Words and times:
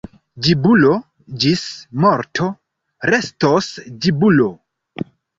Ĝibulo 0.45 0.93
ĝis 1.43 1.65
morto 2.05 2.47
restos 3.15 3.69
ĝibulo. 4.07 4.49